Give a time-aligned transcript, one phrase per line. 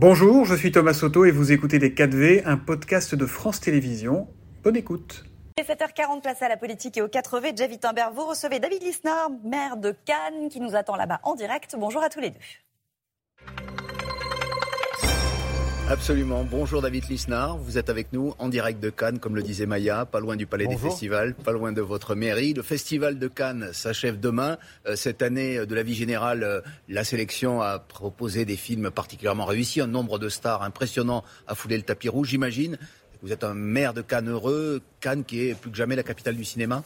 [0.00, 4.28] Bonjour, je suis Thomas Soto et vous écoutez Les 4V, un podcast de France Télévisions.
[4.62, 5.24] Bonne écoute.
[5.58, 7.58] 7h40, place à la politique et au 4V.
[7.58, 11.74] Jeff Wittenberg, vous recevez David Lisnard, maire de Cannes, qui nous attend là-bas en direct.
[11.76, 12.38] Bonjour à tous les deux.
[15.90, 16.44] Absolument.
[16.44, 17.56] Bonjour David Lisnard.
[17.56, 20.44] Vous êtes avec nous en direct de Cannes, comme le disait Maya, pas loin du
[20.46, 22.52] Palais des Festivals, pas loin de votre mairie.
[22.52, 24.58] Le Festival de Cannes s'achève demain.
[24.86, 28.90] Euh, cette année euh, de la vie générale, euh, la sélection a proposé des films
[28.90, 32.76] particulièrement réussis, un nombre de stars impressionnant a foulé le tapis rouge, j'imagine.
[33.22, 36.36] Vous êtes un maire de Cannes heureux, Cannes qui est plus que jamais la capitale
[36.36, 36.84] du cinéma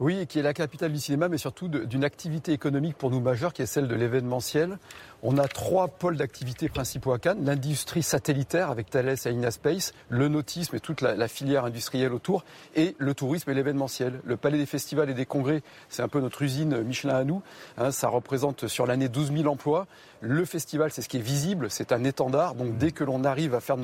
[0.00, 3.52] Oui, qui est la capitale du cinéma, mais surtout d'une activité économique pour nous majeure,
[3.52, 4.78] qui est celle de l'événementiel.
[5.24, 7.44] On a trois pôles d'activité principaux à Cannes.
[7.44, 12.44] L'industrie satellitaire avec Thales et Inaspace, le nautisme et toute la, filière industrielle autour,
[12.76, 14.20] et le tourisme et l'événementiel.
[14.24, 17.42] Le Palais des Festivals et des Congrès, c'est un peu notre usine Michelin à nous.
[17.76, 19.88] Hein, ça représente sur l'année 12 000 emplois.
[20.20, 22.54] Le festival, c'est ce qui est visible, c'est un étendard.
[22.54, 23.76] Donc dès que l'on arrive à faire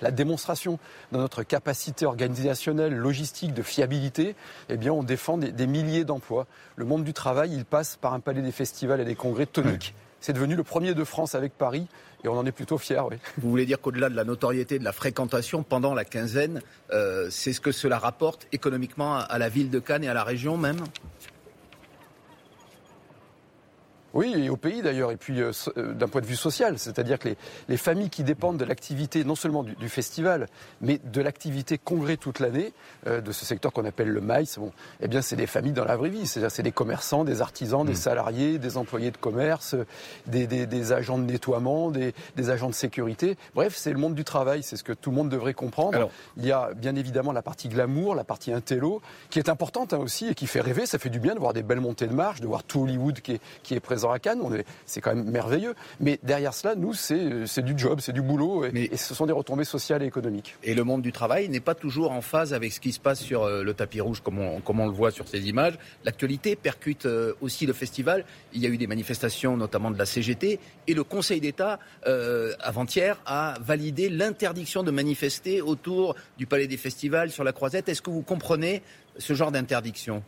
[0.00, 0.80] la démonstration
[1.12, 4.34] de notre capacité organisationnelle, logistique, de fiabilité,
[4.68, 6.46] eh bien on défend des, des milliers d'emplois.
[6.76, 9.94] Le monde du travail, il passe par un palais des festivals et des congrès toniques.
[10.20, 11.86] C'est devenu le premier de France avec Paris
[12.24, 13.02] et on en est plutôt fiers.
[13.10, 13.16] Oui.
[13.38, 17.52] Vous voulez dire qu'au-delà de la notoriété, de la fréquentation pendant la quinzaine, euh, c'est
[17.52, 20.78] ce que cela rapporte économiquement à la ville de Cannes et à la région même?
[24.12, 27.18] Oui, et au pays d'ailleurs, et puis euh, euh, d'un point de vue social, c'est-à-dire
[27.18, 27.28] que
[27.68, 30.48] les, familles qui dépendent de l'activité, non seulement du, festival,
[30.80, 32.72] mais de l'activité congrès toute l'année,
[33.06, 35.84] euh, de ce secteur qu'on appelle le maïs, bon, eh bien c'est des familles dans
[35.84, 37.96] la vraie vie, c'est-à-dire c'est des commerçants, des artisans, des mm.
[37.96, 39.76] salariés, des employés de commerce,
[40.26, 42.12] des, agents de nettoiement, des,
[42.50, 43.36] agents de sécurité.
[43.54, 46.10] Bref, c'est le monde du travail, c'est ce que tout le monde devrait comprendre.
[46.36, 49.98] Il y a bien évidemment la partie glamour, la partie intello, qui est importante hein,
[49.98, 52.14] aussi et qui fait rêver, ça fait du bien de voir des belles montées de
[52.14, 54.40] marche, de voir tout Hollywood qui est, qui est présent à Cannes,
[54.86, 55.74] c'est quand même merveilleux.
[56.00, 59.64] Mais derrière cela, nous, c'est du job, c'est du boulot, et, ce sont des retombées
[59.64, 60.56] sociales et économiques.
[60.62, 63.20] Et le monde du travail n'est pas toujours en phase avec ce qui se passe
[63.20, 65.78] sur euh, le tapis rouge, comme on, comme on le voit sur ces images.
[66.04, 68.24] L'actualité percute euh, aussi le festival.
[68.52, 72.54] Il y a eu des manifestations, notamment de la CGT, et le Conseil d'État, euh,
[72.60, 77.88] avant-hier, a validé l'interdiction de manifester autour du Palais des Festivals, sur la Croisette.
[77.88, 78.82] Est-ce que vous comprenez
[79.18, 80.22] ce genre d'interdiction?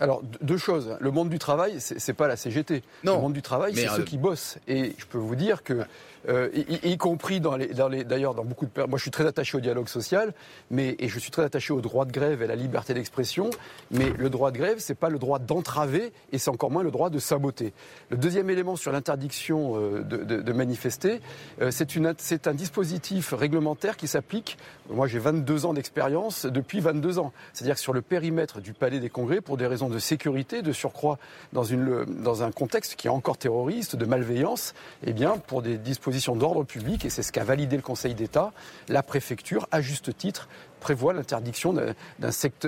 [0.00, 0.96] Alors, deux choses.
[1.00, 2.82] Le monde du travail, c'est pas la CGT.
[3.04, 3.16] Non.
[3.16, 4.58] Le monde du travail, c'est ceux qui bossent.
[4.68, 5.84] Et je peux vous dire que
[6.28, 6.48] euh,
[6.82, 9.58] y, compris dans les, dans les, d'ailleurs dans beaucoup de moi je suis très attaché
[9.58, 10.32] au dialogue social,
[10.70, 13.50] mais et je suis très attaché au droit de grève et à la liberté d'expression,
[13.90, 16.90] mais le droit de grève c'est pas le droit d'entraver et c'est encore moins le
[16.90, 17.74] droit de saboter.
[18.08, 21.20] Le deuxième élément sur l'interdiction euh, de, de, de, manifester,
[21.60, 24.56] euh, c'est une c'est un dispositif réglementaire qui s'applique.
[24.88, 29.10] Moi j'ai 22 ans d'expérience depuis 22 ans, c'est-à-dire sur le périmètre du Palais des
[29.10, 31.18] Congrès pour des raisons de sécurité, de surcroît
[31.52, 34.74] dans un contexte qui est encore terroriste, de malveillance,
[35.06, 38.52] eh bien pour des dispositifs d'ordre public, et c'est ce qu'a validé le Conseil d'État,
[38.88, 40.48] la préfecture, à juste titre,
[40.84, 41.94] prévoit l'interdiction d'un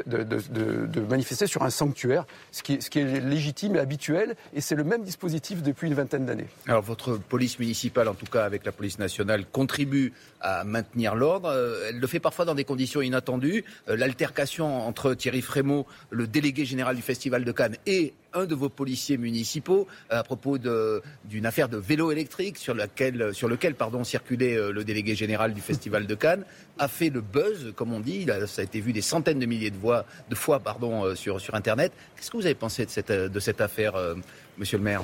[0.06, 0.22] de,
[0.87, 4.62] de, manifester sur un sanctuaire, ce qui, est, ce qui est légitime et habituel, et
[4.62, 6.47] c'est le même dispositif depuis une vingtaine d'années.
[6.66, 11.50] Alors votre police municipale, en tout cas avec la police nationale, contribue à maintenir l'ordre.
[11.50, 13.65] Euh, elle le fait parfois dans des conditions inattendues.
[13.91, 18.55] Euh, l'altercation entre Thierry Frémaux, le délégué général du Festival de Cannes, et un de
[18.55, 24.57] vos policiers municipaux à propos d'une affaire de vélo électrique sur, laquelle, sur pardon, circulait
[24.57, 26.45] euh, le délégué général du Festival de Cannes
[26.79, 28.27] a fait le buzz, comme on dit.
[28.47, 31.93] Ça a été vu des centaines de milliers de, voix, de fois euh, sur, Internet.
[32.17, 34.15] Qu'est-ce que vous avez pensé de cette, cette affaire, euh,
[34.59, 35.03] monsieur le maire?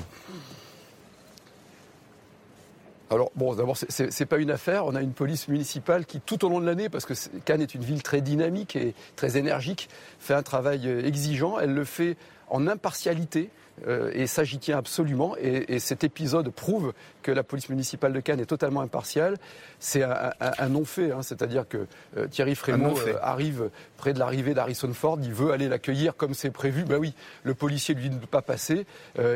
[3.10, 4.86] Alors bon, d'abord, ce n'est pas une affaire.
[4.86, 7.12] On a une police municipale qui, tout au long de l'année, parce que
[7.44, 11.58] Cannes est une ville très dynamique et très énergique, fait un travail exigeant.
[11.58, 12.16] Elle le fait
[12.52, 13.50] en impartialité.
[13.86, 15.34] Euh, et ça, j'y tiens absolument.
[15.38, 16.92] Et, cet épisode prouve
[17.22, 19.36] que la police municipale de Cannes est totalement impartiale.
[19.80, 21.22] C'est un, non-fait, hein.
[21.22, 21.86] c'est-à-dire que
[22.16, 26.34] euh, Thierry Frémaux euh, arrive près de l'arrivée d'Harrison Ford, il veut aller l'accueillir comme
[26.34, 26.84] c'est prévu.
[26.84, 28.86] Ben oui, le policier lui ne peut pas passer.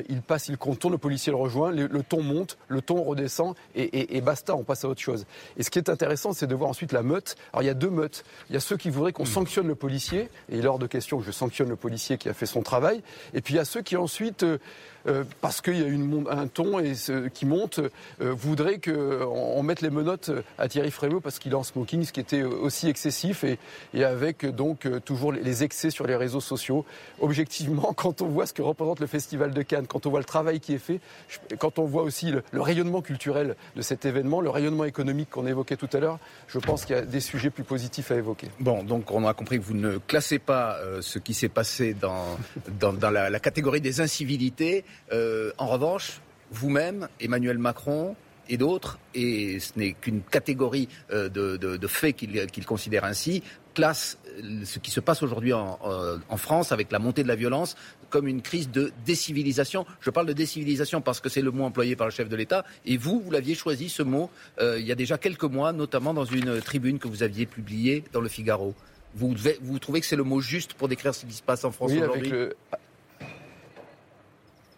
[0.08, 4.17] il passe, il contourne, le policier le rejoint, le, ton monte, le ton redescend, et,
[4.17, 5.25] et, basta, on passe à autre chose.
[5.56, 7.37] Et ce qui est intéressant, c'est de voir ensuite la meute.
[7.52, 8.25] Alors il y a deux meutes.
[8.50, 9.26] Il y a ceux qui voudraient qu'on hmm.
[9.26, 12.29] sanctionne le policier, et il est hors de question que je sanctionne le policier qui
[12.29, 13.02] a fait son travail.
[13.35, 14.58] Et puis il y a ceux qui ensuite euh,
[15.06, 16.82] euh, parce qu'il y a un ton
[17.32, 21.62] qui monte, euh, voudrait qu'on mette les menottes à Thierry Frémaux parce qu'il est en
[21.62, 26.41] smoking, ce qui était aussi excessif et, avec donc toujours les excès sur les réseaux
[26.41, 26.85] sociaux.
[27.20, 30.25] Objectivement, quand on voit ce que représente le Festival de Cannes, quand on voit le
[30.25, 31.00] travail qui est fait,
[31.58, 35.47] quand on voit aussi le, le rayonnement culturel de cet événement, le rayonnement économique qu'on
[35.47, 36.19] évoquait tout à l'heure,
[36.49, 38.49] je pense qu'il y a des sujets plus positifs à évoquer.
[38.58, 42.38] Bon, donc on a compris que vous ne classez pas ce qui s'est passé dans,
[42.81, 44.84] dans dans la, catégorie des incivilités.
[45.12, 46.20] en revanche,
[46.50, 48.16] vous-même, Emmanuel Macron,
[48.48, 53.43] et d'autres, et ce n'est qu'une catégorie de, de, faits qu'il considère ainsi,
[53.75, 54.19] classe
[54.64, 55.78] ce qui se passe aujourd'hui en,
[56.28, 57.76] en, France avec la montée de la violence
[58.10, 59.87] comme une crise de décivilisation.
[60.00, 62.64] Je parle de décivilisation parce que c'est le mot employé par le chef de l'État.
[62.84, 66.14] Et vous, vous l'aviez choisi ce mot euh, il y a déjà quelques mois, notamment
[66.14, 68.75] dans une tribune que vous aviez publiée dans le Figaro.
[69.14, 71.70] Vous, vous trouvez que c'est le mot juste pour décrire ce qui se passe en
[71.70, 72.32] France aujourd'hui?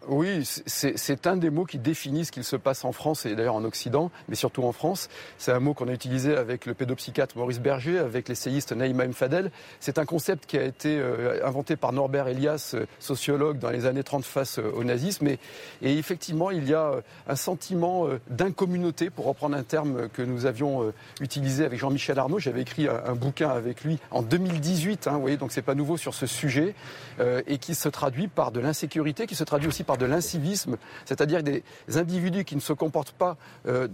[0.09, 3.57] Oui, c'est un des mots qui définit ce qu'il se passe en France et d'ailleurs
[3.57, 5.11] en Occident, mais surtout en France.
[5.37, 9.51] C'est un mot qu'on a utilisé avec le pédopsychiatre Maurice Berger, avec l'essayiste Naïma Mfadel.
[9.81, 13.85] C'est un concept qui a été euh, inventé par Norbert Elias, euh, sociologue dans les
[13.85, 15.27] années 30 face euh, au nazisme.
[15.27, 15.39] Et,
[15.83, 16.93] et effectivement, il y a
[17.27, 22.39] un sentiment d'incommunauté, pour reprendre un terme que nous avions utilisé avec Jean-Michel Arnaud.
[22.39, 25.97] J'avais écrit un, bouquin avec lui en 2018, hein, vous voyez, donc c'est pas nouveau
[25.97, 26.75] sur ce sujet,
[27.47, 31.43] et qui se traduit par de l'insécurité, qui se traduit aussi par de l'incivisme, c'est-à-dire
[31.43, 31.63] des
[31.95, 33.37] individus qui ne se comportent pas
[33.67, 33.89] euh,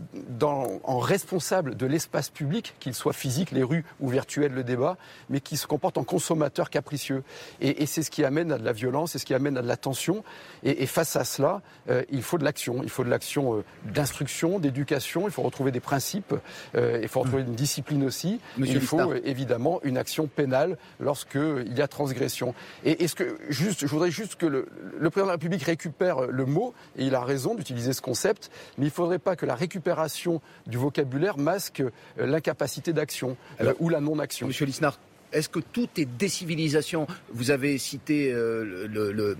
[0.84, 4.96] en responsables de l'espace public, qu'il soit physique, les rues ou virtuel, le débat,
[5.30, 7.24] mais qui se comportent en consommateurs capricieux.
[7.60, 9.68] Et, c'est ce qui amène à de la violence, c'est ce qui amène à de
[9.68, 10.24] la tension.
[10.62, 12.82] Et, face à cela, euh, il faut de l'action.
[12.82, 16.34] Il faut de l'action euh, d'instruction, d'éducation, il faut retrouver des principes,
[16.74, 18.40] il faut retrouver une discipline aussi.
[18.58, 22.54] il faut évidemment une action pénale lorsqu'il y a transgression.
[22.84, 24.66] Et est-ce que, juste, je voudrais juste que le,
[24.98, 25.83] le président de la République récupère
[26.30, 29.46] le mot, et il a raison d'utiliser ce concept, mais il ne faudrait pas que
[29.46, 34.46] la récupération du vocabulaire masque euh, l'incapacité d'action euh, ou la non-action.
[34.46, 34.98] Monsieur Lisnard,
[35.34, 37.06] est-ce que tout est décivilisation?
[37.32, 39.34] Vous avez cité euh,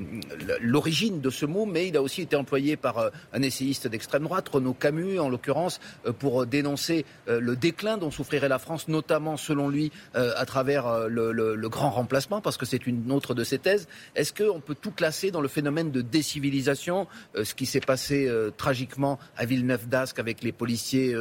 [0.61, 4.25] l'origine de ce mot, mais il a aussi été employé par euh, un essayiste d'extrême
[4.25, 9.37] droite, Renaud Camus en l'occurrence, euh, pour dénoncer le déclin dont souffrirait la France, notamment
[9.37, 13.87] selon lui à travers le, grand remplacement, parce que c'est une autre de ses thèses.
[14.17, 19.19] Est-ce qu'on peut tout classer dans le phénomène de décivilisation, ce qui s'est passé tragiquement
[19.37, 21.14] à Villeneuve d'Ascq avec les policiers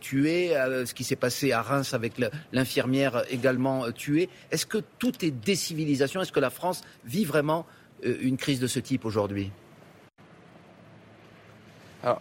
[0.00, 0.50] tués,
[0.84, 2.14] ce qui s'est passé à Reims avec
[2.52, 4.09] l'infirmière également tuée?
[4.50, 6.20] Est-ce que tout est décivilisation?
[6.20, 7.66] Est-ce que la France vit vraiment
[8.04, 9.50] euh, une crise de ce type aujourd'hui?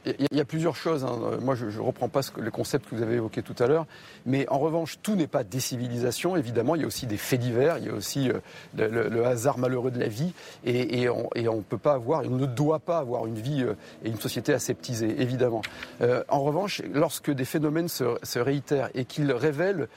[0.06, 1.06] Il y, a plusieurs choses.
[1.06, 1.38] Hein.
[1.42, 3.86] Moi, je ne reprends pas le concept que vous avez évoqué tout à l'heure.
[4.26, 6.36] Mais en revanche, tout n'est pas décivilisation.
[6.36, 7.78] Évidemment, il y a aussi des faits divers.
[7.78, 8.40] Il y a aussi euh,
[8.78, 10.34] le, hasard malheureux de la vie.
[10.66, 14.10] Et, on ne peut pas avoir, on ne doit pas avoir une vie euh, et
[14.10, 15.62] une société aseptisée, évidemment.
[16.02, 19.88] Euh, en revanche, lorsque des phénomènes se, réitèrent et qu'ils révèlent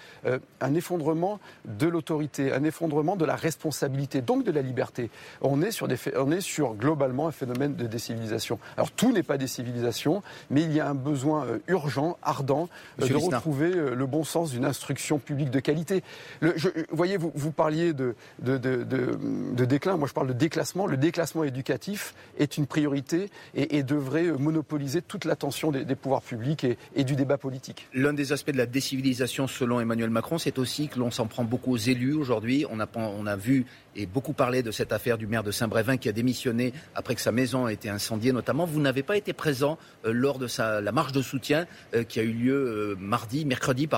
[0.61, 5.71] un effondrement de l'autorité, un effondrement de la responsabilité, donc de la liberté, on est
[5.71, 8.59] sur, on est sur globalement un phénomène de décivilisation.
[8.77, 9.72] Alors, tout n'est pas décivilisation
[10.51, 12.69] mais il y a un besoin euh, urgent, ardent,
[13.01, 16.03] euh, de retrouver euh, le bon sens d'une instruction publique de qualité.
[16.41, 16.51] vous
[16.91, 20.87] voyez, vous, vous parliez de, de, déclin, moi je parle de déclassement.
[20.87, 26.79] Le déclassement éducatif est une priorité et, devrait monopoliser toute l'attention des, pouvoirs publics et,
[26.95, 27.89] et du débat politique.
[27.95, 31.45] L'un des aspects de la décivilisation, selon Emmanuel Macron, c'est aussi que l'on s'en prend
[31.45, 32.65] beaucoup aux élus aujourd'hui.
[32.71, 33.67] On a, on a vu
[33.97, 37.21] et beaucoup parlé de cette affaire du maire de Saint-Brévin qui a démissionné après que
[37.21, 38.65] sa maison a été incendiée notamment.
[38.65, 42.23] Vous n'avez pas été présent euh, lors de la marche de soutien euh, qui a
[42.23, 43.89] eu lieu euh, mardi, mercredi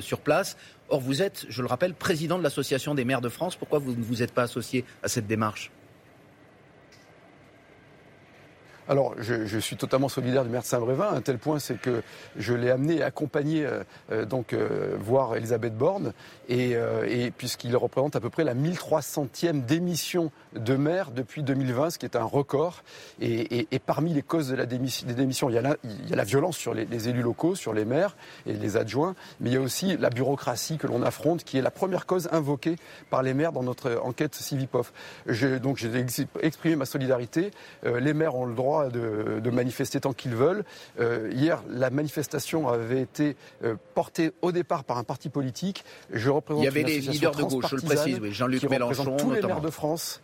[0.00, 0.56] sur place.
[0.88, 3.56] Or, vous êtes, je le rappelle, président de l'Association des maires de France.
[3.56, 5.70] Pourquoi vous ne vous êtes pas associé à cette démarche?
[8.88, 12.02] Alors, je, suis totalement solidaire du maire de Saint-Brévin, à tel point, c'est que
[12.36, 16.12] je l'ai amené et accompagné euh, euh, donc euh, voir Elisabeth Borne,
[16.48, 16.76] et,
[17.36, 22.16] puisqu'il représente à peu près la 1300e démission de maire depuis 2020, ce qui est
[22.16, 22.82] un record.
[23.20, 26.12] Et, parmi les causes de la démission, des démissions, il y, a la, il y
[26.12, 29.54] a la violence sur les, élus locaux, sur les maires et les adjoints, mais il
[29.54, 32.76] y a aussi la bureaucratie que l'on affronte, qui est la première cause invoquée
[33.10, 34.92] par les maires dans notre enquête Civipof.
[35.62, 35.90] donc j'ai
[36.40, 37.50] exprimé ma solidarité.
[37.84, 40.64] les maires ont le droit de, manifester tant qu'ils veulent.
[40.98, 45.84] Euh, hier, la manifestation avait été euh, portée au départ par un parti politique.
[46.10, 49.32] Je représente Il y avait les leaders de gauche, je le précise, Jean-Luc Mélenchon, tous
[49.32, 50.22] les maires de France.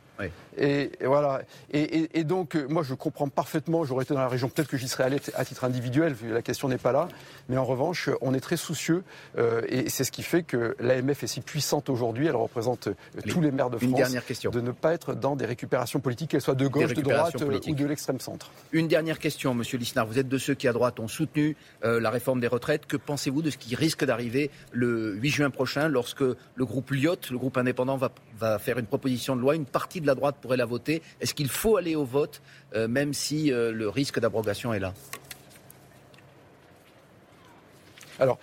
[0.59, 1.43] Et, voilà.
[1.73, 3.85] Et, donc, euh, moi, je comprends parfaitement.
[3.85, 6.17] J'aurais été dans la région, peut-être que j'y serais allé à titre individuel.
[6.31, 7.09] La question n'est pas là.
[7.49, 9.05] Mais en revanche, on est très soucieux,
[9.37, 12.27] euh, et c'est ce qui fait que l'AMF est si puissante aujourd'hui.
[12.27, 12.95] Elle représente euh,
[13.29, 13.89] tous les maires de France.
[13.89, 14.51] Une dernière question.
[14.51, 17.75] De ne pas être dans des récupérations politiques, qu'elles soient de gauche, de droite ou
[17.75, 18.51] de l'extrême centre.
[18.73, 20.07] Une dernière question, Monsieur Lisnard.
[20.07, 22.87] Vous êtes de ceux qui à droite ont soutenu la réforme des retraites.
[22.87, 27.17] Que pensez-vous de ce qui risque d'arriver le 8 juin prochain, lorsque le groupe Lyot,
[27.31, 30.37] le groupe indépendant, va, va faire une proposition de loi, une partie de la droite
[30.41, 31.03] pourrait la voter.
[31.21, 32.43] Est-ce qu'il faut aller au vote,
[32.75, 34.93] euh, même si euh, le risque d'abrogation est là?
[38.21, 38.39] Alors,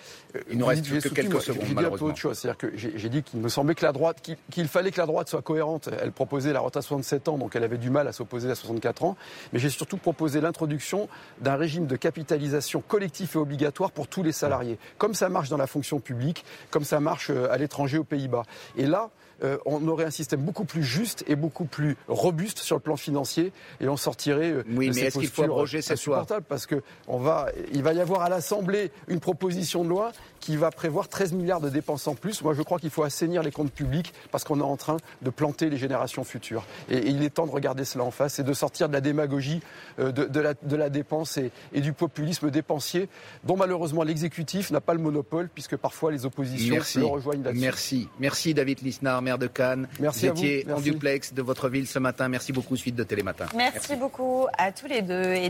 [0.50, 1.66] il nous reste que quelques secondes.
[1.68, 2.38] J'ai dit un peu autre chose.
[2.38, 5.30] C'est-à-dire que j'ai dit qu'il me semblait que la droite, qu'il fallait que la droite
[5.30, 5.90] soit cohérente.
[6.02, 8.56] Elle proposait la retraite à 67 ans, donc elle avait du mal à s'opposer à
[8.56, 9.18] 64 ans.
[9.54, 11.10] Mais j'ai surtout proposé l'introduction
[11.42, 15.58] d'un régime de capitalisation collectif et obligatoire pour tous les salariés, comme ça marche dans
[15.58, 18.44] la fonction publique, comme ça marche euh, à l'étranger aux Pays-Bas.
[18.78, 19.10] Et là,
[19.44, 22.96] euh, on aurait un système beaucoup plus juste et beaucoup plus robuste sur le plan
[22.96, 23.52] financier
[23.82, 26.26] et on sortirait euh, oui, mais est-ce qu'il faut abroger cette loi?
[26.48, 30.12] parce que on va, il va y avoir à l'Assemblée une proposition de loi
[30.46, 32.44] qui va prévoir 13 milliards de dépenses en plus.
[32.44, 35.30] Moi, je crois qu'il faut assainir les comptes publics parce qu'on est en train de
[35.32, 36.64] planter les générations futures.
[36.88, 39.62] Et, il est temps de regarder cela en face et de sortir de la démagogie,
[39.98, 43.10] euh, de, la, dépense et, du populisme dépensier,
[43.44, 47.62] dont malheureusement l'exécutif n'a pas le monopole, puisque parfois les oppositions le rejoignent là-dessus.
[47.62, 48.10] Merci.
[48.20, 49.88] Merci David Lisnard, maire de Cannes.
[50.00, 52.28] Merci Vous étiez en duplex de votre ville ce matin.
[52.28, 53.48] Merci beaucoup, suite de Télématin.
[53.56, 53.96] Merci, Merci.
[53.96, 55.50] beaucoup à tous les deux.